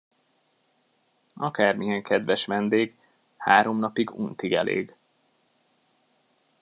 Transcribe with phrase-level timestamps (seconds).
[1.37, 2.95] Akármilyen kedves vendég,
[3.37, 4.95] három napig untig elég.